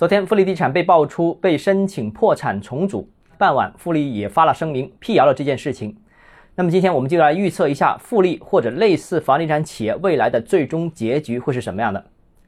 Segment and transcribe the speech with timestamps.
[0.00, 3.06] 昨天富力地产被爆出被申请破产重组，
[3.36, 5.94] 傍晚富力也发了声明辟谣了这件事情。
[6.54, 12.02] 那么今天我们就来预测一下富力或者类似房地产企业未来的最终结局会是什么样的。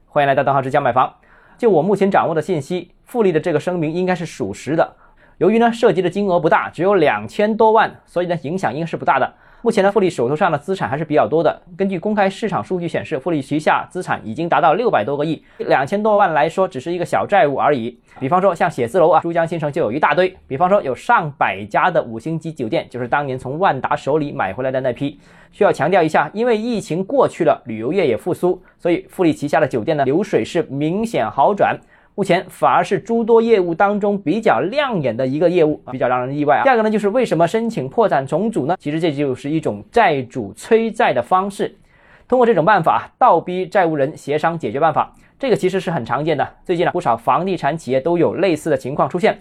[0.07, 1.13] 欢迎来到邓浩之家买房。
[1.55, 4.95] 就我目前掌握的信息，富力的这个声明应该是属实的。
[5.37, 9.31] 由于呢涉及的金额不大，只有两千多万，所以呢影响应该是不大的。
[9.63, 11.61] 目前呢，富力手头上的资产还是比较多的。
[11.77, 17.97] 根据公开市场数据显示，富力旗下资产已经达到六百多个亿，两千多万来说只是一个小债务而已。
[18.19, 20.35] 比方说像写字楼啊，珠江新城就有一大堆。
[20.49, 25.17] 比方说有上百家的五星级酒店，就是当年从万达手里买回来的那批。
[25.53, 31.79] 需要强调一下，因为疫情过去了，旅游业也复苏，所以富力旗下的酒店呢流水是明显好转。
[32.15, 36.63] 目前反而是诸多业务当中比较亮眼的一个业务，比较让人意外啊。
[36.63, 38.75] 第二个呢，就是为什么申请破产重组呢？
[38.79, 41.75] 其实这就是一种债主催债的方式，
[42.27, 45.11] 通过这种办法倒逼债务人协商解决办法。
[45.39, 49.39] 这个其实是很常见的，最近呢不少房地产企业都有类似的情况出现，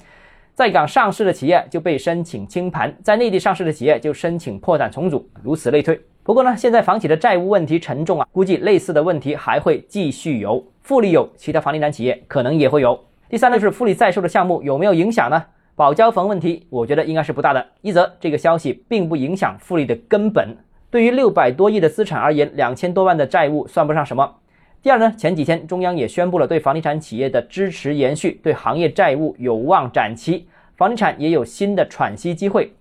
[0.55, 6.01] 在港上市的企业就被申请清盘，在内地上市的企业就申请破产重组，如此类推。
[6.25, 10.65] 不过呢，现在房企的债务问题沉重啊，估计类似的问题还会继续有。
[10.83, 12.99] 富力有，其他房地产企业可能也会有。
[13.29, 15.45] 第三呢，就是富力在售的项目有没有影响呢？
[15.75, 17.67] 保交房问题，我觉得应该是不大的。
[17.81, 20.57] 一则这个消息并不影响富力的根本，
[20.93, 24.37] 对于六百多亿的资产而言，两千多万的债务算不上什么。
[24.81, 32.73] 第二呢，前几天中央也宣布了对房地产企业的支持延续，对行业债务有望展期，房地产也有新的喘息机会。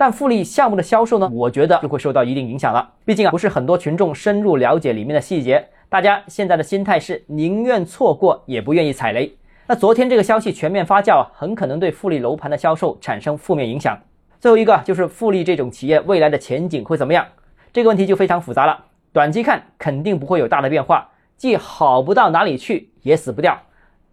[0.00, 2.90] 但富力项目的销售呢，我觉得就会受到一定影响了。
[3.04, 5.62] 毕竟啊，不是很多群众深入了解里面的细节。
[5.90, 9.30] 大家现在的心态是宁愿错过也不愿意踩雷。
[9.66, 13.94] 那昨天这个消息全面发酵，很可能对富力楼盘的销售产生负面影响。
[14.40, 17.26] 最后一个就是富力这种企业未来的前景会怎么样？
[17.70, 18.82] 这个问题就非常复杂了。
[19.12, 21.06] 短期看肯定不会有大的变化，
[21.36, 23.54] 既好不到哪里去，也死不掉。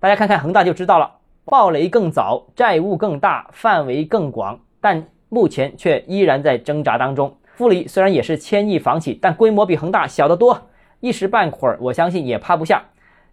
[0.01, 1.09] 大家看看恒大就知道了，
[1.45, 7.35] 暴雷更早，债务更大，范围更广，但目前却依然在挣扎当中。
[7.55, 10.69] 富力虽然也是千亿房企，但规模比恒大小得多。
[10.99, 12.83] 一时半会儿，我相信也趴不下，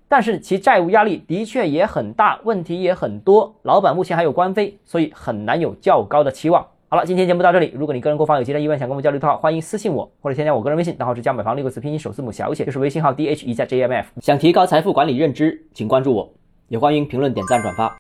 [0.09, 3.55] 但是其债务压力的确也很大，问题也很多。
[3.63, 6.67] 老板目前还有官非，所以很难有较高的期望。
[6.89, 7.73] 好了，今天节目到这里。
[7.75, 14.09] 如果你个人购房有其他疑问，想跟我们交流的话，欢迎私信我或者添加我个人微信，账号是加买房六个字拼音首字母小写，就是微信号 d h 一加 j m f。
[14.21, 16.33] 想提高财富管理认知，请关注我，
[16.69, 17.99] 也欢迎评论、点赞、转发。